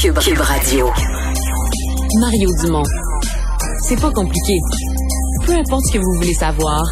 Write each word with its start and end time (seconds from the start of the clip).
Cube, 0.00 0.16
Cube 0.20 0.38
Radio. 0.38 0.86
Mario 2.20 2.48
Dumont. 2.62 2.84
C'est 3.82 4.00
pas 4.00 4.12
compliqué. 4.12 4.56
Peu 5.44 5.52
importe 5.54 5.86
ce 5.86 5.94
que 5.94 5.98
vous 5.98 6.14
voulez 6.20 6.34
savoir, 6.34 6.84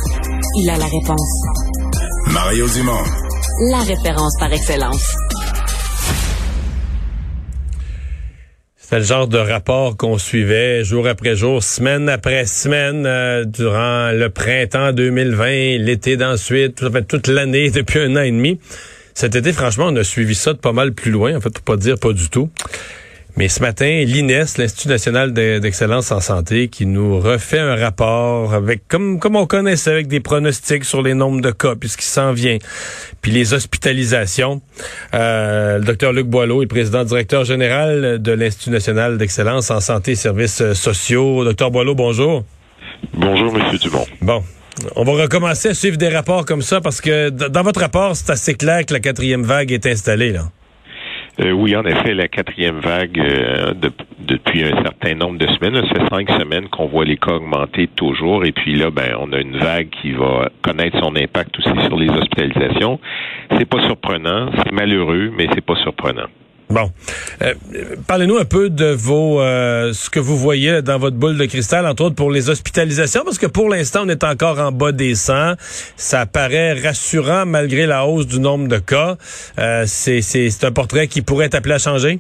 il 0.57 0.69
a 0.69 0.77
la 0.77 0.87
réponse. 0.87 1.31
Mario 2.33 2.67
Dumont. 2.69 3.05
La 3.71 3.79
référence 3.79 4.37
par 4.41 4.53
excellence. 4.53 5.15
C'est 8.77 8.99
le 8.99 9.05
genre 9.05 9.29
de 9.29 9.39
rapport 9.39 9.97
qu'on 9.97 10.19
suivait 10.19 10.83
jour 10.83 11.07
après 11.07 11.37
jour, 11.37 11.63
semaine 11.63 12.09
après 12.09 12.45
semaine, 12.47 13.07
euh, 13.07 13.45
durant 13.45 14.11
le 14.11 14.31
printemps 14.31 14.93
2020, 14.93 15.79
l'été 15.79 16.17
d'ensuite, 16.17 16.91
fait 16.91 17.05
toute 17.07 17.29
l'année 17.29 17.71
depuis 17.75 18.01
un 18.01 18.17
an 18.17 18.23
et 18.23 18.33
demi. 18.33 18.59
Cet 19.17 19.35
été, 19.35 19.55
franchement, 19.55 19.87
on 19.89 19.97
a 19.97 20.05
suivi 20.05 20.35
ça 20.35 20.53
de 20.53 20.59
pas 20.59 20.75
mal 20.75 20.93
plus 20.93 21.11
loin, 21.11 21.35
en 21.35 21.41
fait, 21.41 21.49
pour 21.49 21.63
pas 21.63 21.79
dire 21.79 21.99
pas 21.99 22.13
du 22.13 22.29
tout. 22.29 22.51
Mais 23.39 23.49
ce 23.49 23.61
matin, 23.61 24.05
l'INES, 24.05 24.45
l'Institut 24.59 24.89
national 24.89 25.33
d'excellence 25.33 26.13
en 26.13 26.21
santé, 26.21 26.69
qui 26.69 26.85
nous 26.85 27.19
refait 27.19 27.59
un 27.59 27.77
rapport 27.77 28.53
avec, 28.53 28.87
comme, 28.89 29.19
comme 29.19 29.37
on 29.37 29.47
connaissait, 29.47 29.91
avec 29.91 30.09
des 30.09 30.21
pronostics 30.21 30.85
sur 30.85 31.01
les 31.01 31.15
nombres 31.15 31.41
de 31.41 31.51
cas, 31.51 31.77
puis 31.77 31.89
ce 31.89 31.97
qui 31.97 32.05
s'en 32.05 32.35
vient, 32.35 32.59
puis 33.23 33.33
les 33.33 33.55
hospitalisations. 33.55 34.61
Euh, 35.15 35.79
le 35.79 35.85
docteur 35.87 36.13
Luc 36.13 36.27
Boileau 36.27 36.63
est 36.63 36.67
président 36.67 37.03
directeur 37.03 37.47
général 37.47 38.21
de 38.21 38.33
l'Institut 38.33 38.69
national 38.69 39.17
d'excellence 39.17 39.71
en 39.71 39.81
santé 39.81 40.11
et 40.11 40.17
services 40.17 40.61
euh, 40.61 40.75
sociaux. 40.75 41.43
Docteur 41.43 41.71
Boileau, 41.71 41.95
bonjour. 41.95 42.45
Bonjour, 43.15 43.51
Monsieur 43.55 43.79
Dumont. 43.79 44.07
Bon, 44.21 44.43
on 44.95 45.05
va 45.05 45.23
recommencer 45.23 45.69
à 45.71 45.75
suivre 45.75 45.97
des 45.97 46.09
rapports 46.09 46.45
comme 46.45 46.63
ça 46.63 46.81
parce 46.81 47.01
que 47.01 47.31
dans 47.31 47.63
votre 47.63 47.81
rapport, 47.81 48.15
c'est 48.17 48.31
assez 48.31 48.55
clair 48.55 48.85
que 48.87 48.93
la 48.93 49.01
quatrième 49.01 49.43
vague 49.43 49.73
est 49.73 49.87
installée, 49.87 50.33
là. 50.33 50.43
Euh, 51.39 51.51
oui, 51.51 51.77
en 51.77 51.85
effet, 51.85 52.15
la 52.15 52.29
quatrième 52.29 52.81
vague, 52.81 53.21
euh, 53.21 53.75
depuis 54.19 54.65
un 54.65 54.83
certain 54.83 55.15
nombre 55.15 55.39
de 55.39 55.47
semaines, 55.47 55.87
fait 55.87 56.09
cinq 56.09 56.31
semaines 56.31 56.69
qu'on 56.69 56.87
voit 56.87 57.05
les 57.05 57.19
cas 57.19 57.33
augmenter 57.33 57.89
toujours, 57.89 58.47
et 58.47 58.53
puis 58.53 58.75
là, 58.75 58.91
ben, 58.91 59.17
on 59.21 59.31
a 59.35 59.39
une 59.39 59.59
vague 59.59 59.91
qui 60.01 60.13
va 60.13 60.49
connaître 60.63 60.99
son 60.99 61.15
impact 61.15 61.59
aussi 61.59 61.87
sur 61.87 61.99
les 61.99 62.09
hospitalisations. 62.09 62.99
C'est 63.59 63.67
pas 63.67 63.83
surprenant, 63.83 64.51
c'est 64.65 64.73
malheureux, 64.73 65.31
mais 65.37 65.47
c'est 65.55 65.65
pas 65.65 65.77
surprenant. 65.83 66.29
Bon, 66.69 66.91
euh, 67.43 67.55
parlez-nous 68.09 68.39
un 68.39 68.45
peu 68.45 68.71
de 68.71 68.87
vos 68.87 69.41
euh, 69.41 69.93
ce 69.93 70.11
que 70.11 70.19
vous 70.19 70.37
voyez 70.37 70.83
dans 70.83 70.99
votre 70.99 71.17
boule 71.17 71.39
de 71.39 71.45
cristal, 71.47 71.87
entre 71.87 72.05
autres 72.05 72.17
pour 72.17 72.33
les 72.33 72.51
hospitalisations, 72.51 73.23
parce 73.25 73.39
que 73.39 73.47
pour 73.47 73.69
l'instant 73.69 74.01
on 74.05 74.09
est 74.09 74.25
encore 74.25 74.59
en 74.59 74.73
bas 74.73 74.91
des 74.91 75.15
100. 75.15 75.55
Ça 75.97 76.27
paraît 76.27 76.73
rassurant 76.73 77.47
malgré 77.47 77.87
la 77.87 78.05
hausse 78.05 78.27
du 78.27 78.41
nombre 78.41 78.67
de 78.67 78.79
cas. 78.79 79.17
Euh, 79.59 79.85
c'est 79.87 80.65
un 80.65 80.73
portrait 80.73 81.07
qui 81.07 81.23
pourrait 81.23 81.47
être 81.47 81.55
appelé 81.55 81.75
à 81.75 81.79
changer? 81.79 82.19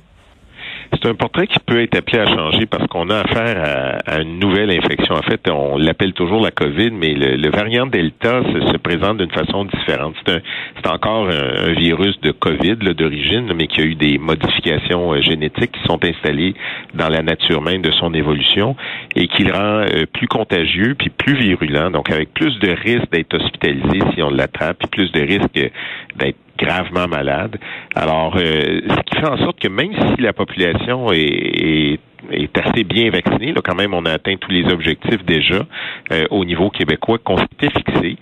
C'est 1.06 1.12
un 1.12 1.14
portrait 1.14 1.46
qui 1.46 1.60
peut 1.60 1.80
être 1.80 1.96
appelé 1.96 2.18
à 2.18 2.26
changer 2.26 2.66
parce 2.66 2.84
qu'on 2.88 3.10
a 3.10 3.20
affaire 3.20 4.02
à, 4.06 4.22
une 4.22 4.40
nouvelle 4.40 4.72
infection. 4.72 5.14
En 5.14 5.22
fait, 5.22 5.48
on 5.48 5.78
l'appelle 5.78 6.12
toujours 6.14 6.42
la 6.42 6.50
COVID, 6.50 6.90
mais 6.90 7.14
le, 7.14 7.48
variant 7.48 7.86
Delta 7.86 8.42
se, 8.42 8.76
présente 8.78 9.18
d'une 9.18 9.30
façon 9.30 9.66
différente. 9.66 10.16
C'est 10.26 10.88
encore 10.88 11.28
un, 11.28 11.74
virus 11.74 12.20
de 12.22 12.32
COVID 12.32 12.78
d'origine, 12.94 13.52
mais 13.54 13.68
qui 13.68 13.82
a 13.82 13.84
eu 13.84 13.94
des 13.94 14.18
modifications 14.18 15.12
euh, 15.12 15.20
génétiques 15.20 15.70
qui 15.70 15.82
sont 15.86 16.04
installées 16.04 16.54
dans 16.94 17.08
la 17.08 17.22
nature 17.22 17.62
même 17.62 17.82
de 17.82 17.92
son 17.92 18.12
évolution 18.12 18.74
et 19.14 19.28
qui 19.28 19.44
le 19.44 19.52
rend 19.52 19.84
euh, 19.86 20.06
plus 20.12 20.26
contagieux 20.26 20.96
puis 20.98 21.10
plus 21.10 21.36
virulent, 21.36 21.92
donc 21.92 22.10
avec 22.10 22.34
plus 22.34 22.58
de 22.58 22.70
risques 22.70 23.12
d'être 23.12 23.34
hospitalisé 23.34 24.00
si 24.12 24.22
on 24.24 24.30
l'attrape, 24.30 24.78
puis 24.78 24.88
plus 24.88 25.12
de 25.12 25.20
risques 25.20 25.70
d'être 26.16 26.36
gravement 26.56 27.08
malade. 27.08 27.58
Alors, 27.94 28.36
euh, 28.36 28.80
ce 28.88 29.02
qui 29.04 29.20
fait 29.20 29.28
en 29.28 29.38
sorte 29.38 29.60
que 29.60 29.68
même 29.68 29.92
si 29.92 30.22
la 30.22 30.32
population 30.32 31.12
est, 31.12 31.98
est 32.30 32.58
assez 32.58 32.84
bien 32.84 33.10
vaccinée, 33.10 33.52
là, 33.52 33.60
quand 33.64 33.74
même, 33.74 33.94
on 33.94 34.04
a 34.04 34.12
atteint 34.12 34.36
tous 34.36 34.50
les 34.50 34.64
objectifs 34.72 35.24
déjà 35.24 35.66
euh, 36.12 36.26
au 36.30 36.44
niveau 36.44 36.70
québécois 36.70 37.18
qu'on 37.18 37.38
s'était 37.38 37.70
fixé 37.70 38.16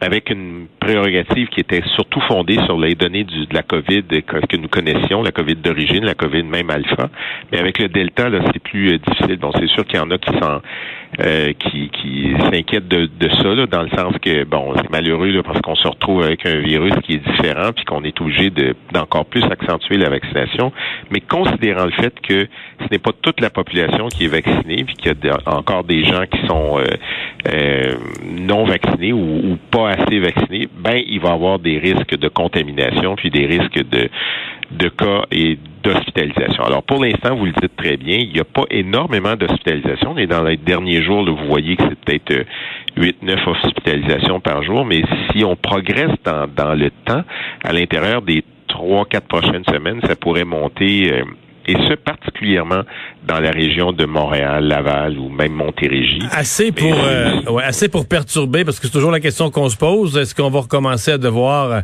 avec 0.00 0.30
une 0.30 0.66
qui 1.50 1.60
était 1.60 1.82
surtout 1.94 2.20
fondée 2.20 2.58
sur 2.66 2.78
les 2.78 2.94
données 2.94 3.24
de 3.24 3.46
la 3.52 3.62
COVID 3.62 4.02
que, 4.26 4.56
nous 4.56 4.68
connaissions, 4.68 5.22
la 5.22 5.32
COVID 5.32 5.56
d'origine, 5.56 6.04
la 6.04 6.14
COVID 6.14 6.42
même 6.44 6.70
alpha. 6.70 7.08
Mais 7.52 7.58
avec 7.58 7.78
le 7.78 7.88
delta, 7.88 8.28
là, 8.28 8.40
c'est 8.52 8.62
plus 8.62 8.92
euh, 8.92 8.98
difficile. 8.98 9.36
Bon, 9.36 9.52
c'est 9.58 9.68
sûr 9.68 9.84
qu'il 9.84 9.98
y 9.98 10.02
en 10.02 10.10
a 10.10 10.18
qui 10.18 10.32
s'en 10.38 10.60
euh, 11.18 11.52
qui, 11.54 11.90
qui 11.90 12.32
s'inquiètent 12.52 12.86
de, 12.86 13.06
de 13.06 13.28
ça, 13.42 13.52
là, 13.52 13.66
dans 13.66 13.82
le 13.82 13.88
sens 13.90 14.14
que 14.22 14.44
bon, 14.44 14.72
c'est 14.76 14.88
malheureux 14.90 15.30
là, 15.30 15.42
parce 15.42 15.60
qu'on 15.60 15.74
se 15.74 15.88
retrouve 15.88 16.22
avec 16.22 16.46
un 16.46 16.60
virus 16.60 16.94
qui 17.02 17.14
est 17.14 17.18
différent, 17.18 17.72
puis 17.74 17.84
qu'on 17.84 18.04
est 18.04 18.20
obligé 18.20 18.50
de 18.50 18.76
d'encore 18.92 19.24
plus 19.26 19.42
accentuer 19.42 19.96
la 19.96 20.08
vaccination. 20.08 20.72
Mais 21.10 21.20
considérant 21.20 21.86
le 21.86 21.90
fait 21.90 22.14
que 22.20 22.46
ce 22.78 22.86
n'est 22.92 23.00
pas 23.00 23.10
toute 23.20 23.40
la 23.40 23.50
population 23.50 24.06
qui 24.06 24.26
est 24.26 24.28
vaccinée, 24.28 24.84
puis 24.84 24.94
qu'il 24.94 25.12
y 25.24 25.28
a 25.28 25.38
encore 25.46 25.82
des 25.82 26.04
gens 26.04 26.22
qui 26.30 26.46
sont 26.46 26.78
euh, 26.78 26.84
euh, 27.48 27.94
non 28.24 28.64
vaccinés 28.64 29.12
ou, 29.12 29.18
ou 29.52 29.58
pas 29.72 29.90
assez 29.90 30.20
vaccinés, 30.20 30.68
ben 30.80 31.00
il 31.06 31.20
va 31.20 31.32
avoir 31.32 31.58
des 31.58 31.78
risques 31.78 32.16
de 32.16 32.28
contamination, 32.28 33.16
puis 33.16 33.30
des 33.30 33.46
risques 33.46 33.88
de 33.88 34.08
de 34.70 34.88
cas 34.88 35.24
et 35.32 35.58
d'hospitalisation. 35.82 36.62
Alors 36.64 36.82
pour 36.82 37.02
l'instant, 37.02 37.34
vous 37.34 37.46
le 37.46 37.52
dites 37.52 37.76
très 37.76 37.96
bien, 37.96 38.18
il 38.18 38.32
n'y 38.32 38.40
a 38.40 38.44
pas 38.44 38.64
énormément 38.70 39.34
d'hospitalisation. 39.34 40.12
On 40.12 40.16
est 40.16 40.26
dans 40.26 40.44
les 40.44 40.56
derniers 40.56 41.02
jours, 41.02 41.24
vous 41.24 41.48
voyez 41.48 41.76
que 41.76 41.82
c'est 41.88 41.98
peut-être 41.98 42.46
8-9 42.96 43.12
euh, 43.30 43.50
hospitalisations 43.50 44.40
par 44.40 44.62
jour, 44.62 44.84
mais 44.84 45.02
si 45.32 45.44
on 45.44 45.56
progresse 45.56 46.14
dans, 46.24 46.46
dans 46.46 46.74
le 46.74 46.90
temps, 47.04 47.22
à 47.64 47.72
l'intérieur 47.72 48.22
des 48.22 48.44
trois, 48.68 49.04
quatre 49.06 49.26
prochaines 49.26 49.64
semaines, 49.64 50.00
ça 50.06 50.14
pourrait 50.14 50.44
monter 50.44 51.12
euh, 51.12 51.24
et 51.66 51.74
ce 51.74 51.94
particulièrement 51.94 52.82
dans 53.26 53.38
la 53.38 53.50
région 53.50 53.92
de 53.92 54.04
Montréal, 54.04 54.64
Laval 54.64 55.18
ou 55.18 55.28
même 55.28 55.52
Montérégie. 55.52 56.22
Assez 56.32 56.72
pour 56.72 56.94
euh, 57.04 57.42
ouais, 57.50 57.62
assez 57.62 57.88
pour 57.88 58.06
perturber 58.06 58.64
parce 58.64 58.80
que 58.80 58.86
c'est 58.86 58.92
toujours 58.92 59.10
la 59.10 59.20
question 59.20 59.50
qu'on 59.50 59.68
se 59.68 59.76
pose. 59.76 60.16
Est-ce 60.16 60.34
qu'on 60.34 60.50
va 60.50 60.60
recommencer 60.60 61.12
à 61.12 61.18
devoir 61.18 61.82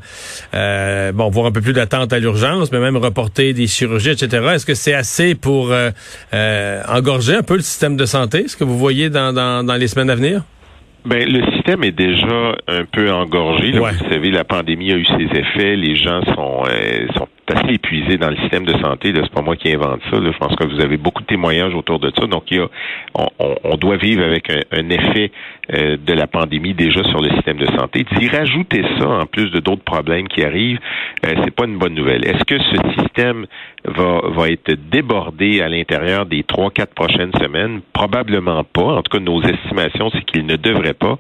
euh, 0.55 1.13
bon 1.13 1.29
voir 1.29 1.47
un 1.47 1.53
peu 1.53 1.61
plus 1.61 1.73
d'attente 1.73 2.13
à 2.13 2.19
l'urgence, 2.19 2.73
mais 2.73 2.81
même 2.81 2.97
reporter 2.97 3.53
des 3.53 3.67
chirurgies, 3.67 4.11
etc. 4.11 4.47
Est-ce 4.55 4.67
que 4.67 4.75
c'est 4.75 4.95
assez 4.95 5.35
pour 5.35 5.73
euh, 5.73 5.91
euh, 6.35 6.83
engorger 6.89 7.37
un 7.37 7.43
peu 7.43 7.57
le 7.57 7.63
système 7.63 7.97
de 7.97 8.07
santé, 8.07 8.49
ce 8.49 8.57
que 8.57 8.65
vous 8.65 8.79
voyez 8.79 9.11
dans, 9.11 9.33
dans, 9.33 9.65
dans 9.65 9.75
les 9.75 9.89
semaines 9.89 10.11
à 10.11 10.15
venir? 10.15 10.43
Ben, 11.07 11.25
le 11.31 11.41
système 11.53 11.85
est 11.85 11.93
déjà 11.93 12.57
un 12.67 12.85
peu 12.85 13.13
engorgé. 13.13 13.71
Vous 13.71 14.11
savez, 14.11 14.33
la 14.33 14.43
pandémie 14.43 14.91
a 14.91 14.97
eu 14.97 15.05
ses 15.05 15.39
effets. 15.39 15.77
Les 15.77 15.95
gens 15.95 16.21
sont, 16.35 16.65
euh, 16.69 17.07
sont 17.17 17.29
assez 17.47 17.75
épuisés 17.75 18.17
dans 18.19 18.29
le 18.29 18.37
système 18.39 18.65
de 18.65 18.73
santé. 18.81 19.13
C'est 19.15 19.31
pas 19.31 19.41
moi 19.41 19.55
qui 19.55 19.73
invente 19.73 20.01
ça. 20.11 20.17
Je 20.21 20.37
pense 20.37 20.57
que 20.57 20.65
vous 20.65 20.81
avez 20.81 20.97
beaucoup 20.97 21.23
de 21.23 21.29
témoignages 21.29 21.75
autour 21.75 22.01
de 22.01 22.11
ça. 22.19 22.27
Donc, 22.27 22.51
il 22.51 22.57
y 22.57 22.61
a, 22.61 22.67
on, 23.15 23.29
on 23.39 23.77
doit 23.77 23.97
vivre 23.97 24.25
avec 24.25 24.51
un, 24.51 24.91
effet 24.91 25.31
euh, 25.73 25.97
de 25.97 26.13
la 26.13 26.27
pandémie 26.27 26.75
déjà 26.75 27.05
sur 27.05 27.21
le 27.21 27.31
système 27.31 27.59
de 27.59 27.67
santé. 27.67 28.05
D'y 28.19 28.29
rajouter 28.29 28.83
ça, 28.99 29.09
en 29.09 29.27
plus 29.27 29.51
de 29.51 29.61
d'autres 29.61 29.85
problèmes 29.85 30.27
qui 30.27 30.43
arrivent, 30.43 30.81
euh, 31.25 31.35
c'est 31.45 31.55
pas 31.55 31.67
une 31.67 31.79
bonne 31.79 31.95
nouvelle. 31.95 32.25
Est-ce 32.25 32.45
que 32.45 32.59
ce 32.59 33.01
système 33.01 33.47
va, 33.87 34.21
va 34.29 34.49
être 34.49 34.73
débordé 34.91 35.61
à 35.61 35.69
l'intérieur 35.69 36.27
des 36.27 36.43
trois, 36.43 36.71
quatre 36.71 36.95
prochaines 36.95 37.33
semaines? 37.33 37.81
Probablement 37.93 38.65
pas. 38.65 38.97
En 38.97 39.03
tout 39.03 39.17
cas, 39.17 39.23
nos 39.23 39.43
estimations, 39.43 40.11
c'est 40.11 40.25
qu'il 40.25 40.47
ne 40.47 40.57
devrait 40.57 40.95
pas. 40.95 41.19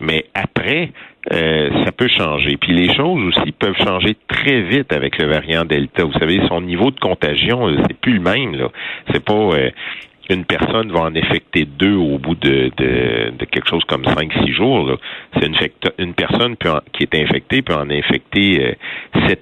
Mais 0.00 0.26
après, 0.34 0.92
euh, 1.32 1.84
ça 1.84 1.92
peut 1.92 2.08
changer. 2.08 2.56
Puis 2.56 2.72
les 2.72 2.94
choses 2.94 3.22
aussi 3.28 3.52
peuvent 3.52 3.76
changer 3.76 4.16
très 4.28 4.62
vite 4.62 4.92
avec 4.92 5.18
le 5.18 5.28
variant 5.28 5.64
Delta. 5.64 6.04
Vous 6.04 6.18
savez, 6.18 6.40
son 6.48 6.62
niveau 6.62 6.90
de 6.90 6.98
contagion, 6.98 7.68
euh, 7.68 7.76
c'est 7.86 7.98
plus 7.98 8.14
le 8.14 8.20
même. 8.20 8.54
Là. 8.56 8.68
C'est 9.12 9.24
pas 9.24 9.34
euh, 9.34 9.70
une 10.30 10.44
personne 10.44 10.90
va 10.92 11.00
en 11.00 11.14
infecter 11.14 11.64
deux 11.64 11.94
au 11.94 12.18
bout 12.18 12.34
de, 12.34 12.70
de, 12.76 13.44
quelque 13.50 13.68
chose 13.68 13.84
comme 13.84 14.04
cinq, 14.04 14.32
six 14.44 14.52
jours. 14.52 14.96
C'est 15.34 15.46
une, 15.46 15.56
une 15.98 16.14
personne 16.14 16.56
qui 16.92 17.02
est 17.02 17.14
infectée 17.14 17.62
peut 17.62 17.74
en 17.74 17.90
infecter 17.90 18.76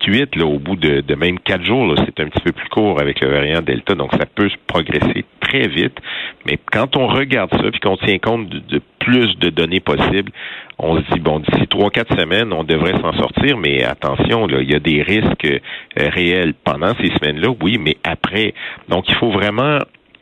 huit 0.06 0.36
là, 0.36 0.46
au 0.46 0.58
bout 0.58 0.76
de, 0.76 1.14
même 1.14 1.38
quatre 1.38 1.64
jours. 1.64 1.94
C'est 1.98 2.20
un 2.20 2.28
petit 2.28 2.42
peu 2.42 2.52
plus 2.52 2.68
court 2.68 3.00
avec 3.00 3.20
le 3.20 3.28
variant 3.28 3.60
Delta, 3.60 3.94
donc 3.94 4.12
ça 4.12 4.26
peut 4.26 4.50
progresser 4.66 5.24
très 5.40 5.66
vite. 5.68 5.98
Mais 6.46 6.58
quand 6.70 6.96
on 6.96 7.06
regarde 7.06 7.50
ça, 7.50 7.70
puis 7.70 7.80
qu'on 7.80 7.96
tient 7.96 8.18
compte 8.18 8.48
de, 8.48 8.80
plus 8.98 9.38
de 9.38 9.48
données 9.48 9.80
possibles, 9.80 10.32
on 10.78 10.96
se 10.96 11.02
dit, 11.12 11.20
bon, 11.20 11.40
d'ici 11.40 11.66
trois, 11.68 11.90
quatre 11.90 12.14
semaines, 12.18 12.52
on 12.52 12.62
devrait 12.62 13.00
s'en 13.00 13.12
sortir, 13.14 13.56
mais 13.56 13.82
attention, 13.82 14.46
il 14.48 14.70
y 14.70 14.74
a 14.74 14.80
des 14.80 15.02
risques 15.02 15.46
euh, 15.46 15.58
réels 15.96 16.52
pendant 16.52 16.94
ces 17.00 17.10
semaines-là, 17.16 17.48
oui, 17.62 17.78
mais 17.80 17.96
après. 18.04 18.54
Donc, 18.88 19.08
il 19.08 19.14
faut 19.14 19.30
vraiment 19.30 19.78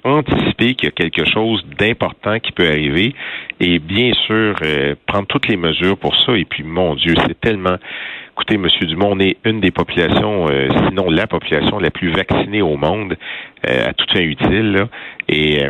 anticiper 0.06 0.74
qu'il 0.74 0.86
y 0.86 0.88
a 0.88 0.90
quelque 0.90 1.24
chose 1.24 1.64
d'important 1.78 2.38
qui 2.38 2.52
peut 2.52 2.68
arriver 2.68 3.14
et 3.60 3.78
bien 3.78 4.12
sûr 4.26 4.56
euh, 4.62 4.94
prendre 5.06 5.26
toutes 5.26 5.48
les 5.48 5.56
mesures 5.56 5.96
pour 5.96 6.16
ça. 6.24 6.36
Et 6.36 6.44
puis, 6.44 6.62
mon 6.62 6.94
Dieu, 6.94 7.14
c'est 7.26 7.40
tellement... 7.40 7.76
Écoutez, 8.32 8.58
Monsieur 8.58 8.86
Dumont, 8.86 9.12
on 9.12 9.20
est 9.20 9.38
une 9.44 9.60
des 9.60 9.70
populations, 9.70 10.46
euh, 10.48 10.68
sinon 10.88 11.10
la 11.10 11.26
population 11.26 11.78
la 11.78 11.90
plus 11.90 12.10
vaccinée 12.10 12.60
au 12.60 12.76
monde, 12.76 13.16
euh, 13.68 13.88
à 13.88 13.92
toute 13.94 14.12
fin 14.12 14.20
utile. 14.20 14.86
Et 15.28 15.62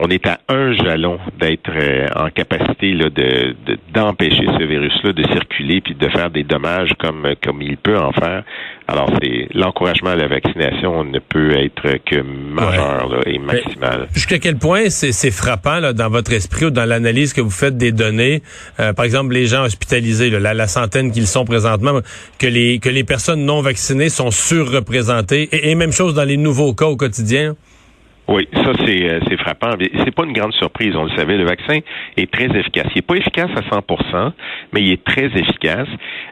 on 0.00 0.08
est 0.08 0.26
à 0.26 0.40
un 0.48 0.72
jalon 0.72 1.18
d'être 1.38 1.70
euh, 1.70 2.06
en 2.16 2.30
capacité 2.30 2.94
là, 2.94 3.10
de, 3.10 3.54
d'empêcher 3.92 4.46
ce 4.58 4.64
virus-là 4.64 5.12
de 5.12 5.22
circuler 5.24 5.82
puis 5.82 5.94
de 5.94 6.08
faire 6.08 6.30
des 6.30 6.42
dommages 6.42 6.92
comme, 6.98 7.34
comme 7.44 7.60
il 7.60 7.76
peut 7.76 7.98
en 7.98 8.10
faire. 8.12 8.44
Alors, 8.88 9.10
c'est 9.22 9.46
l'encouragement 9.54 10.10
à 10.10 10.16
la 10.16 10.26
vaccination 10.26 11.04
ne 11.04 11.18
peut 11.20 11.52
être 11.56 12.02
que 12.04 12.22
majeur 12.22 13.20
et 13.26 13.38
maximal. 13.38 14.08
Jusqu'à 14.14 14.38
quel 14.38 14.56
point 14.56 14.88
c'est, 14.88 15.30
frappant 15.30 15.78
là, 15.78 15.92
dans 15.92 16.08
votre 16.08 16.32
esprit 16.32 16.66
ou 16.66 16.70
dans 16.70 16.86
l'analyse 16.86 17.32
que 17.32 17.42
vous 17.42 17.50
faites 17.50 17.76
des 17.76 17.92
données, 17.92 18.42
euh, 18.80 18.92
par 18.94 19.04
exemple 19.04 19.34
les 19.34 19.46
gens 19.46 19.64
hospitalisés, 19.64 20.30
là, 20.30 20.54
la, 20.54 20.66
centaine 20.66 21.12
qu'ils 21.12 21.26
sont 21.26 21.44
présentement, 21.44 22.00
que 22.38 22.46
les 22.46 22.78
que 22.78 22.88
les 22.88 23.04
personnes 23.04 23.44
non 23.44 23.60
vaccinées 23.60 24.08
sont 24.08 24.30
surreprésentées 24.30 25.48
et, 25.52 25.70
et 25.70 25.74
même 25.74 25.92
chose 25.92 26.14
dans 26.14 26.24
les 26.24 26.36
nouveaux 26.36 26.74
cas 26.74 26.86
au 26.86 26.96
quotidien. 26.96 27.54
Oui, 28.30 28.46
ça 28.54 28.70
c'est 28.86 29.10
euh, 29.10 29.18
c'est 29.28 29.36
frappant. 29.40 29.70
C'est 30.04 30.14
pas 30.14 30.24
une 30.24 30.32
grande 30.32 30.52
surprise, 30.52 30.94
on 30.94 31.02
le 31.02 31.10
savait. 31.16 31.36
Le 31.36 31.44
vaccin 31.44 31.80
est 32.16 32.30
très 32.30 32.44
efficace. 32.44 32.86
Il 32.94 32.98
est 32.98 33.02
pas 33.02 33.16
efficace 33.16 33.50
à 33.56 33.60
100%, 33.60 34.30
mais 34.72 34.82
il 34.82 34.92
est 34.92 35.02
très 35.02 35.26
efficace. 35.26 35.88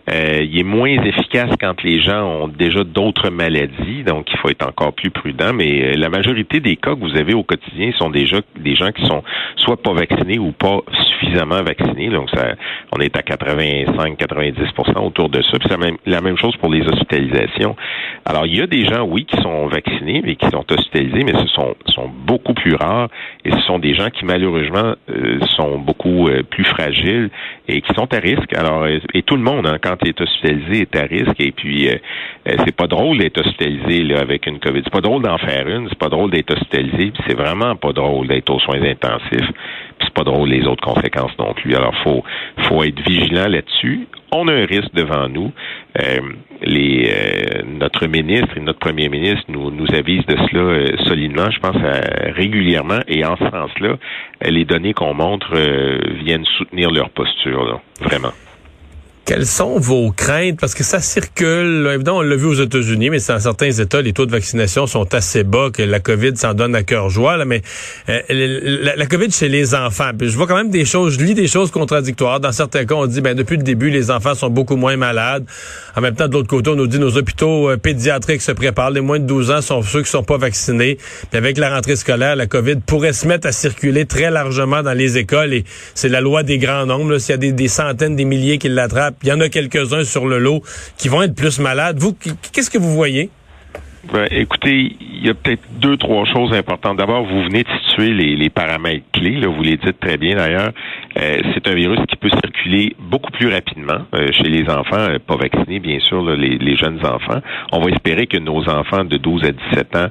Euh, 0.08 0.38
il 0.44 0.60
est 0.60 0.62
moins 0.62 0.90
efficace 0.90 1.50
quand 1.60 1.82
les 1.82 2.00
gens 2.00 2.22
ont 2.22 2.46
déjà 2.46 2.84
d'autres 2.84 3.30
maladies, 3.30 4.04
donc 4.06 4.26
il 4.30 4.38
faut 4.38 4.48
être 4.48 4.64
encore 4.64 4.92
plus 4.92 5.10
prudent. 5.10 5.52
Mais 5.52 5.82
euh, 5.82 5.94
la 5.96 6.08
majorité 6.08 6.60
des 6.60 6.76
cas 6.76 6.94
que 6.94 7.00
vous 7.00 7.16
avez 7.16 7.34
au 7.34 7.42
quotidien 7.42 7.90
sont 7.98 8.10
déjà 8.10 8.36
des 8.56 8.76
gens 8.76 8.92
qui 8.92 9.04
sont 9.04 9.24
soit 9.56 9.82
pas 9.82 9.92
vaccinés 9.92 10.38
ou 10.38 10.52
pas 10.52 10.78
suffisamment 10.92 11.64
vaccinés. 11.64 12.10
Donc 12.10 12.30
ça, 12.30 12.54
on 12.92 13.00
est 13.00 13.16
à 13.16 13.22
85-90% 13.22 15.04
autour 15.04 15.30
de 15.30 15.42
ça. 15.42 15.58
Puis 15.58 15.68
c'est 15.68 16.10
la 16.10 16.20
même 16.20 16.38
chose 16.38 16.56
pour 16.58 16.70
les 16.70 16.86
hospitalisations. 16.86 17.74
Alors 18.24 18.46
il 18.46 18.56
y 18.56 18.62
a 18.62 18.68
des 18.68 18.84
gens, 18.84 19.02
oui, 19.02 19.24
qui 19.24 19.36
sont 19.42 19.66
vaccinés, 19.66 20.22
mais 20.24 20.36
qui 20.36 20.46
sont 20.46 20.64
hospitalisés, 20.70 21.24
mais 21.24 21.32
ce 21.32 21.48
sont 21.48 21.74
sont 21.93 22.08
beaucoup 22.08 22.55
plus 22.55 22.75
rares 22.75 23.08
et 23.44 23.50
ce 23.50 23.61
sont 23.61 23.79
des 23.79 23.94
gens 23.94 24.11
qui 24.11 24.25
malheureusement 24.25 24.94
euh, 25.11 25.40
sont 25.56 25.79
beaucoup 25.79 26.29
euh, 26.29 26.43
plus 26.43 26.64
fragiles 26.64 27.31
et 27.67 27.81
qui 27.81 27.94
sont 27.94 28.12
à 28.12 28.19
risque. 28.19 28.55
Alors 28.56 28.82
euh, 28.82 28.99
et 29.14 29.23
tout 29.23 29.37
le 29.37 29.43
monde 29.43 29.67
hein, 29.67 29.79
quand 29.82 29.96
il 30.02 30.08
est 30.08 30.20
hospitalisé 30.20 30.82
est 30.82 30.96
à 30.96 31.02
risque 31.02 31.40
et 31.40 31.52
puis 31.52 31.88
c'est 32.44 32.76
pas 32.76 32.87
drôle 32.87 33.19
d'être 33.19 33.38
hospitalisé 33.38 34.05
là, 34.05 34.20
avec 34.20 34.46
une 34.46 34.58
Covid. 34.58 34.82
C'est 34.85 34.93
pas 34.93 35.00
drôle 35.00 35.23
d'en 35.23 35.38
faire 35.38 35.69
une, 35.69 35.88
c'est 35.88 35.99
pas 35.99 36.08
drôle 36.08 36.31
d'être 36.31 36.52
hospitalisé, 36.52 37.12
c'est 37.26 37.37
vraiment 37.37 37.76
pas 37.76 37.93
drôle 37.93 38.26
d'être 38.29 38.50
aux 38.50 38.61
soins 38.61 38.82
intensifs. 38.82 39.50
C'est 40.00 40.14
pas 40.14 40.25
drôle 40.25 40.49
les 40.49 40.67
autres 40.67 40.82
conséquences 40.82 41.37
non 41.38 41.52
plus. 41.55 41.75
Alors 41.75 41.94
faut 42.02 42.23
faut 42.69 42.82
être 42.82 43.00
vigilant 43.00 43.49
là-dessus 43.49 44.06
on 44.32 44.48
a 44.48 44.52
un 44.52 44.66
risque 44.66 44.92
devant 44.94 45.28
nous. 45.28 45.52
Euh, 45.98 46.20
les, 46.62 47.10
euh, 47.10 47.62
notre 47.64 48.06
ministre 48.06 48.56
et 48.56 48.60
notre 48.60 48.78
premier 48.78 49.08
ministre 49.08 49.44
nous, 49.48 49.70
nous 49.70 49.86
avisent 49.94 50.26
de 50.26 50.36
cela 50.50 50.60
euh, 50.60 50.96
solidement, 51.04 51.50
je 51.50 51.60
pense, 51.60 51.76
régulièrement. 52.34 53.00
Et 53.08 53.25
en 53.25 53.36
ce 53.36 53.48
sens-là, 53.48 53.96
les 54.42 54.64
données 54.64 54.94
qu'on 54.94 55.14
montre 55.14 55.54
viennent 56.22 56.44
soutenir 56.56 56.90
leur 56.90 57.10
posture, 57.10 57.64
là, 57.64 57.80
vraiment. 58.00 58.32
Quelles 59.28 59.44
sont 59.44 59.78
vos 59.78 60.10
craintes? 60.10 60.58
Parce 60.58 60.75
que 60.75 60.82
ça 60.82 61.00
circule. 61.00 61.86
Évidemment, 61.92 62.20
on 62.20 62.22
l'a 62.22 62.34
vu 62.34 62.46
aux 62.46 62.54
États-Unis, 62.54 63.10
mais 63.10 63.19
dans 63.19 63.38
certains 63.38 63.70
États, 63.70 64.00
les 64.00 64.14
taux 64.14 64.25
de 64.25 64.30
vaccination 64.30 64.86
sont 64.86 65.14
assez 65.14 65.44
bas 65.44 65.69
que 65.70 65.82
la 65.82 66.00
COVID 66.00 66.34
s'en 66.34 66.54
donne 66.54 66.75
à 66.75 66.82
cœur 66.82 67.10
joie. 67.10 67.36
Là, 67.36 67.44
mais 67.44 67.60
euh, 68.08 68.22
la, 68.96 69.04
COVID 69.04 69.30
chez 69.30 69.50
les 69.50 69.75
enfants, 69.75 70.12
puis 70.19 70.30
je 70.30 70.36
vois 70.38 70.46
quand 70.46 70.56
même 70.56 70.70
des 70.70 70.86
choses, 70.86 71.19
je 71.19 71.22
lis 71.22 71.34
des 71.34 71.46
choses 71.46 71.70
contradictoires. 71.70 72.40
Dans 72.40 72.52
certains 72.52 72.86
cas, 72.86 72.94
on 72.94 73.06
dit, 73.06 73.20
ben 73.20 73.36
depuis 73.36 73.58
le 73.58 73.62
début, 73.62 73.90
les 73.90 74.10
enfants 74.10 74.34
sont 74.34 74.48
beaucoup 74.48 74.76
moins 74.76 74.96
malades. 74.96 75.44
En 75.94 76.00
même 76.00 76.14
temps, 76.14 76.26
de 76.26 76.32
l'autre 76.32 76.48
côté, 76.48 76.70
on 76.70 76.76
nous 76.76 76.86
dit 76.86 76.98
nos 76.98 77.14
hôpitaux 77.19 77.69
euh, 77.69 77.76
pédiatriques 77.76 78.40
se 78.40 78.52
préparent. 78.52 78.92
Les 78.92 79.02
moins 79.02 79.19
de 79.19 79.26
12 79.26 79.50
ans 79.50 79.60
sont 79.60 79.82
ceux 79.82 80.04
qui 80.04 80.10
sont 80.10 80.25
pas 80.25 80.38
vaccinés. 80.38 80.96
Puis 81.28 81.36
avec 81.36 81.58
la 81.58 81.75
rentrée 81.75 81.96
scolaire, 81.96 82.34
la 82.34 82.46
COVID 82.46 82.76
pourrait 82.76 83.12
se 83.12 83.28
mettre 83.28 83.46
à 83.46 83.52
circuler 83.52 84.06
très 84.06 84.30
largement 84.30 84.82
dans 84.82 84.94
les 84.94 85.19
écoles. 85.19 85.52
Et 85.52 85.64
c'est 85.94 86.08
la 86.08 86.22
loi 86.22 86.44
des 86.44 86.56
grands 86.56 86.86
nombres. 86.86 87.19
S'il 87.19 87.32
y 87.32 87.48
a 87.48 87.52
des 87.52 87.69
centaines, 87.69 88.16
des 88.16 88.25
milliers 88.25 88.56
qui 88.56 88.70
l'attrapent, 88.70 89.17
il 89.22 89.28
y 89.28 89.32
en 89.32 89.40
a 89.40 89.48
quelques-uns 89.48 90.04
sur 90.04 90.26
le 90.26 90.38
lot 90.38 90.62
qui 90.96 91.08
vont 91.08 91.22
être 91.22 91.34
plus 91.34 91.58
malades. 91.58 91.98
Vous, 91.98 92.16
qu'est-ce 92.52 92.70
que 92.70 92.78
vous 92.78 92.94
voyez? 92.94 93.30
Ben, 94.10 94.26
écoutez, 94.31 94.96
il 95.00 95.26
y 95.26 95.28
a 95.28 95.34
peut-être 95.34 95.62
deux, 95.81 95.99
trois 95.99 96.25
choses 96.25 96.55
importantes. 96.55 96.96
D'abord, 96.96 97.25
vous 97.25 97.43
venez 97.43 97.62
de 97.62 97.69
situer 97.84 98.14
les, 98.14 98.49
paramètres 98.49 99.05
clés, 99.12 99.37
là, 99.37 99.49
vous 99.49 99.62
les 99.62 99.76
dites 99.76 100.00
très 100.00 100.16
bien 100.16 100.37
d'ailleurs. 100.37 100.70
Euh, 101.19 101.40
c'est 101.52 101.69
un 101.69 101.75
virus 101.75 101.99
qui 102.08 102.16
peut 102.16 102.31
circuler 102.31 102.96
beaucoup 102.99 103.31
plus 103.32 103.52
rapidement 103.52 103.99
euh, 104.14 104.28
chez 104.32 104.49
les 104.49 104.69
enfants, 104.70 104.96
euh, 104.96 105.19
pas 105.19 105.37
vaccinés, 105.37 105.78
bien 105.78 105.99
sûr, 106.00 106.22
les, 106.22 106.76
jeunes 106.76 107.00
enfants. 107.05 107.40
On 107.72 107.81
va 107.81 107.90
espérer 107.90 108.26
que 108.26 108.38
nos 108.38 108.66
enfants 108.70 109.05
de 109.05 109.16
12 109.19 109.44
à 109.44 109.52
17 109.52 109.96
ans 109.96 110.06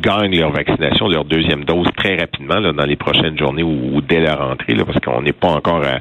gagnent 0.00 0.38
leur 0.38 0.50
vaccination, 0.50 1.08
leur 1.08 1.24
deuxième 1.24 1.64
dose 1.64 1.86
très 1.96 2.16
rapidement 2.16 2.58
là, 2.58 2.72
dans 2.72 2.86
les 2.86 2.96
prochaines 2.96 3.38
journées 3.38 3.62
ou, 3.62 4.00
dès 4.00 4.20
la 4.20 4.34
rentrée, 4.34 4.74
là, 4.74 4.84
parce 4.84 4.98
qu'on 5.00 5.22
n'est 5.22 5.32
pas 5.32 5.48
encore 5.48 5.82
à, 5.84 6.00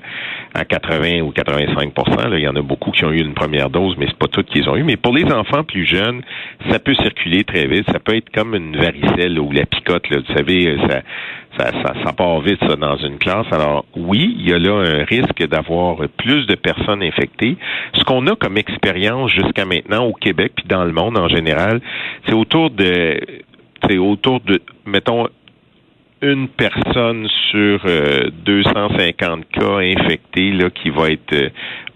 à 0.59 0.65
80 0.65 1.21
ou 1.21 1.31
85 1.31 1.93
là. 2.29 2.37
Il 2.37 2.43
y 2.43 2.47
en 2.47 2.55
a 2.55 2.61
beaucoup 2.61 2.91
qui 2.91 3.05
ont 3.05 3.11
eu 3.11 3.19
une 3.19 3.33
première 3.33 3.69
dose, 3.69 3.95
mais 3.97 4.07
c'est 4.07 4.17
pas 4.17 4.27
toutes 4.27 4.47
qu'ils 4.47 4.67
ont 4.69 4.75
eu. 4.75 4.83
Mais 4.83 4.97
pour 4.97 5.13
les 5.13 5.25
enfants 5.25 5.63
plus 5.63 5.85
jeunes, 5.85 6.21
ça 6.69 6.79
peut 6.79 6.95
circuler 6.95 7.43
très 7.43 7.67
vite. 7.67 7.85
Ça 7.91 7.99
peut 7.99 8.15
être 8.15 8.29
comme 8.31 8.55
une 8.55 8.75
varicelle 8.75 9.39
ou 9.39 9.51
la 9.51 9.65
picote. 9.65 10.09
Là. 10.09 10.19
Vous 10.19 10.33
savez, 10.35 10.67
euh, 10.67 10.77
ça, 10.87 11.71
ça, 11.71 11.93
ça, 12.03 12.13
part 12.13 12.41
vite 12.41 12.59
ça, 12.67 12.75
dans 12.75 12.97
une 12.97 13.17
classe. 13.17 13.47
Alors 13.51 13.85
oui, 13.95 14.35
il 14.37 14.49
y 14.49 14.53
a 14.53 14.59
là 14.59 14.73
un 14.73 15.03
risque 15.03 15.45
d'avoir 15.47 15.97
plus 16.17 16.45
de 16.45 16.55
personnes 16.55 17.03
infectées. 17.03 17.57
Ce 17.93 18.03
qu'on 18.03 18.27
a 18.27 18.35
comme 18.35 18.57
expérience 18.57 19.31
jusqu'à 19.31 19.65
maintenant 19.65 20.05
au 20.05 20.13
Québec 20.13 20.53
puis 20.55 20.65
dans 20.67 20.85
le 20.85 20.91
monde 20.91 21.17
en 21.17 21.27
général, 21.27 21.81
c'est 22.25 22.33
autour 22.33 22.69
de 22.71 23.19
c'est 23.87 23.97
autour 23.97 24.41
de 24.41 24.61
mettons 24.85 25.27
une 26.21 26.47
personne 26.47 27.27
sur 27.51 27.79
250 28.45 29.21
euh, 29.21 29.43
cas 29.51 29.77
infectés 29.77 30.51
là, 30.51 30.69
qui 30.69 30.89
va 30.89 31.11
être 31.11 31.33
euh, 31.33 31.49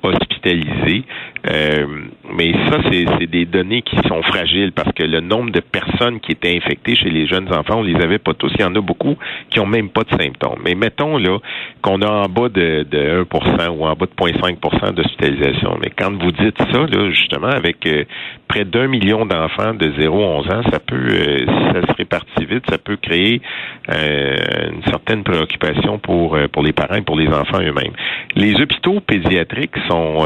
hospitalisée. 0.03 1.03
Euh, 1.49 1.87
mais 2.33 2.53
ça, 2.69 2.77
c'est 2.91 3.27
des 3.27 3.45
données 3.45 3.81
qui 3.81 3.95
sont 4.07 4.21
fragiles 4.23 4.71
parce 4.71 4.91
que 4.93 5.03
le 5.03 5.21
nombre 5.21 5.51
de 5.51 5.59
personnes 5.59 6.19
qui 6.19 6.33
étaient 6.33 6.55
infectées 6.55 6.95
chez 6.95 7.09
les 7.09 7.25
jeunes 7.25 7.51
enfants, 7.53 7.79
on 7.79 7.83
les 7.83 7.95
avait 7.95 8.19
pas 8.19 8.33
tous. 8.33 8.51
Il 8.55 8.61
y 8.61 8.63
en 8.63 8.75
a 8.75 8.81
beaucoup 8.81 9.17
qui 9.49 9.59
ont 9.59 9.65
même 9.65 9.89
pas 9.89 10.03
de 10.03 10.21
symptômes. 10.21 10.59
Mais 10.63 10.75
mettons 10.75 11.17
là 11.17 11.39
qu'on 11.81 12.01
a 12.01 12.09
en 12.09 12.29
bas 12.29 12.49
de, 12.49 12.85
de 12.89 13.23
1% 13.23 13.69
ou 13.69 13.85
en 13.85 13.95
bas 13.95 14.05
de 14.05 14.23
0,5% 14.23 14.93
d'hospitalisation. 14.93 15.77
Mais 15.81 15.91
quand 15.97 16.11
vous 16.11 16.31
dites 16.31 16.57
ça, 16.71 16.85
là, 16.85 17.09
justement, 17.09 17.47
avec 17.47 17.85
euh, 17.87 18.03
près 18.47 18.65
d'un 18.65 18.87
million 18.87 19.25
d'enfants 19.25 19.73
de 19.73 19.91
0 19.99 20.23
à 20.23 20.27
11 20.27 20.47
ans, 20.51 20.61
ça 20.71 20.79
peut, 20.79 20.95
euh, 20.95 21.37
si 21.39 21.73
ça 21.73 21.87
se 21.87 21.93
répartit 21.97 22.45
vite, 22.45 22.63
ça 22.69 22.77
peut 22.77 22.97
créer 22.97 23.41
une 23.89 24.83
certaine 24.85 25.23
préoccupation 25.23 25.97
pour, 25.97 26.37
pour 26.51 26.63
les 26.63 26.71
parents 26.71 26.95
et 26.95 27.01
pour 27.01 27.17
les 27.17 27.27
enfants 27.27 27.59
eux-mêmes. 27.59 27.93
Les 28.35 28.55
hôpitaux 28.61 28.99
pédiatriques 28.99 29.75
sont 29.89 30.25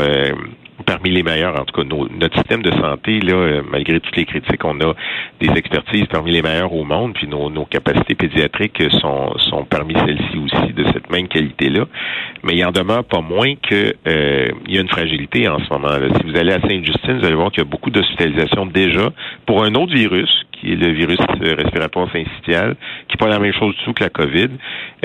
parmi 0.85 1.09
les 1.09 1.23
meilleurs, 1.23 1.59
en 1.59 1.65
tout 1.65 1.81
cas, 1.81 1.87
notre 1.87 2.35
système 2.35 2.61
de 2.61 2.71
santé, 2.71 3.19
là, 3.19 3.33
euh, 3.33 3.61
malgré 3.69 3.99
toutes 3.99 4.15
les 4.15 4.25
critiques, 4.25 4.63
on 4.65 4.79
a 4.81 4.93
des 5.39 5.49
expertises 5.55 6.05
parmi 6.11 6.31
les 6.31 6.41
meilleurs 6.41 6.73
au 6.73 6.83
monde, 6.83 7.13
puis 7.13 7.27
nos, 7.27 7.65
capacités 7.65 8.15
pédiatriques 8.15 8.81
sont, 9.01 9.37
sont 9.37 9.65
parmi 9.65 9.93
celles-ci 9.93 10.37
aussi 10.37 10.73
de 10.73 10.83
cette 10.93 11.09
même 11.09 11.27
qualité-là. 11.27 11.85
Mais 12.43 12.53
il 12.53 12.65
en 12.65 12.71
demeure 12.71 13.03
pas 13.03 13.21
moins 13.21 13.55
que 13.55 13.95
euh, 14.07 14.47
il 14.67 14.75
y 14.75 14.77
a 14.77 14.81
une 14.81 14.89
fragilité 14.89 15.47
en 15.47 15.59
ce 15.59 15.73
moment. 15.73 15.87
-là. 15.87 16.09
Si 16.15 16.23
vous 16.29 16.37
allez 16.37 16.53
à 16.53 16.61
Sainte-Justine, 16.61 17.19
vous 17.19 17.25
allez 17.25 17.35
voir 17.35 17.51
qu'il 17.51 17.63
y 17.63 17.67
a 17.67 17.69
beaucoup 17.69 17.89
d'hospitalisations 17.89 18.65
déjà 18.67 19.09
pour 19.45 19.63
un 19.63 19.73
autre 19.75 19.93
virus, 19.93 20.29
qui 20.51 20.73
est 20.73 20.75
le 20.75 20.91
virus 20.91 21.19
respiratoire 21.41 22.07
syncytial, 22.11 22.75
qui 23.07 23.15
n'est 23.15 23.25
pas 23.25 23.29
la 23.29 23.39
même 23.39 23.53
chose 23.53 23.75
du 23.75 23.83
tout 23.83 23.93
que 23.93 24.03
la 24.03 24.09
COVID. 24.09 24.49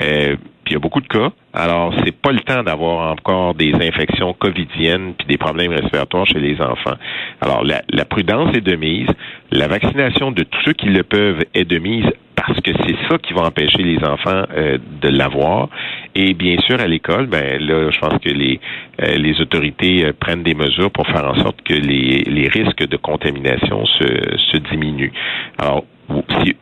Euh, 0.01 0.37
il 0.67 0.75
y 0.75 0.77
a 0.77 0.79
beaucoup 0.79 1.01
de 1.01 1.09
cas. 1.09 1.31
Alors, 1.53 1.93
c'est 2.05 2.17
pas 2.17 2.31
le 2.31 2.41
temps 2.41 2.63
d'avoir 2.63 3.11
encore 3.11 3.55
des 3.55 3.75
infections 3.75 4.33
covidiennes 4.35 5.15
puis 5.19 5.27
des 5.27 5.37
problèmes 5.37 5.73
respiratoires 5.73 6.27
chez 6.27 6.39
les 6.39 6.61
enfants. 6.61 6.95
Alors, 7.41 7.65
la, 7.65 8.05
prudence 8.05 8.55
est 8.57 8.61
de 8.61 8.77
mise. 8.77 9.09
La 9.51 9.67
vaccination 9.67 10.31
de 10.31 10.45
tous 10.45 10.61
ceux 10.65 10.73
qui 10.73 10.87
le 10.87 11.03
peuvent 11.03 11.45
est 11.55 11.65
de 11.65 11.79
mise 11.79 12.07
parce 12.37 12.61
que 12.61 12.71
c'est 12.87 12.97
ça 13.09 13.19
qui 13.19 13.33
va 13.35 13.43
empêcher 13.43 13.83
les 13.83 13.99
enfants 14.05 14.45
euh, 14.57 14.79
de 15.03 15.09
l'avoir. 15.09 15.69
Et 16.15 16.35
bien 16.35 16.57
sûr, 16.67 16.81
à 16.81 16.87
l'école, 16.87 17.27
ben 17.27 17.61
là, 17.61 17.91
je 17.91 17.99
pense 17.99 18.19
que 18.21 18.31
les, 18.31 18.61
euh, 19.03 19.17
les 19.17 19.41
autorités 19.41 20.07
euh, 20.07 20.13
prennent 20.19 20.45
des 20.45 20.55
mesures 20.55 20.91
pour 20.91 21.07
faire 21.09 21.29
en 21.29 21.35
sorte 21.35 21.61
que 21.63 21.75
les, 21.75 22.23
les 22.23 22.49
risques 22.49 22.87
de 22.87 22.97
contamination 22.97 23.85
se, 23.87 24.39
se 24.39 24.57
diminuent. 24.57 25.13
Alors, 25.59 25.85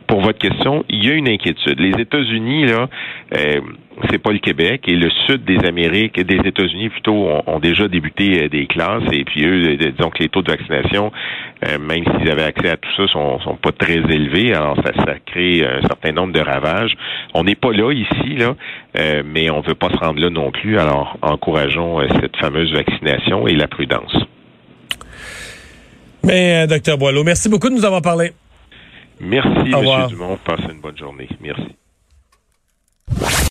pour 0.07 0.21
votre 0.21 0.39
question, 0.39 0.83
il 0.89 1.05
y 1.05 1.09
a 1.09 1.13
une 1.13 1.27
inquiétude. 1.27 1.79
Les 1.79 2.01
États-Unis, 2.01 2.65
là, 2.65 2.89
euh, 3.37 3.61
c'est 4.09 4.17
pas 4.17 4.31
le 4.31 4.39
Québec 4.39 4.83
et 4.87 4.95
le 4.95 5.09
sud 5.27 5.43
des 5.45 5.65
Amériques, 5.67 6.19
des 6.19 6.47
États-Unis 6.47 6.89
plutôt, 6.89 7.29
ont, 7.45 7.59
déjà 7.59 7.87
débuté 7.87 8.43
euh, 8.43 8.49
des 8.49 8.65
classes 8.65 9.03
et 9.11 9.23
puis 9.23 9.45
eux, 9.45 9.77
euh, 9.79 10.09
que 10.09 10.23
les 10.23 10.29
taux 10.29 10.41
de 10.41 10.51
vaccination, 10.51 11.11
même 11.79 12.03
s'ils 12.05 12.31
avaient 12.31 12.43
accès 12.43 12.69
à 12.69 12.77
tout 12.77 12.89
ça, 12.97 13.07
sont, 13.07 13.39
sont 13.41 13.55
pas 13.55 13.71
très 13.71 13.97
élevés. 13.97 14.53
Alors 14.53 14.77
ça, 14.77 14.93
ça 15.05 15.15
crée 15.25 15.65
un 15.65 15.81
certain 15.81 16.11
nombre 16.11 16.33
de 16.33 16.39
ravages. 16.39 16.93
On 17.33 17.43
n'est 17.43 17.55
pas 17.55 17.71
là 17.71 17.91
ici, 17.91 18.35
là, 18.37 18.55
mais 19.25 19.49
on 19.49 19.61
veut 19.61 19.75
pas 19.75 19.89
se 19.89 19.97
rendre 19.97 20.19
là 20.19 20.29
non 20.29 20.51
plus. 20.51 20.79
Alors 20.79 21.17
encourageons 21.21 21.99
cette 22.21 22.37
fameuse 22.37 22.71
vaccination 22.73 23.47
et 23.47 23.55
la 23.55 23.67
prudence. 23.67 24.15
Mais, 26.23 26.65
docteur 26.67 26.97
Boileau, 26.97 27.23
merci 27.23 27.49
beaucoup 27.49 27.69
de 27.69 27.75
nous 27.75 27.85
avoir 27.85 28.01
parlé. 28.01 28.31
Merci, 29.19 29.71
M. 29.71 30.07
Dumont. 30.07 30.37
Passez 30.43 30.71
une 30.71 30.81
bonne 30.81 30.97
journée. 30.97 31.29
Merci. 31.41 31.75